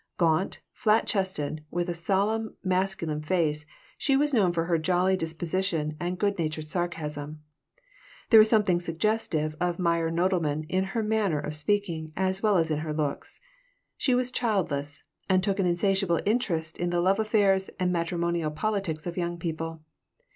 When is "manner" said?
11.03-11.37